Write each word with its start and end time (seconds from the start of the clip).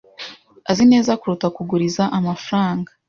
Azi 0.71 0.83
neza 0.91 1.11
kuruta 1.19 1.47
kuguriza 1.55 2.03
amafaranga. 2.17 2.89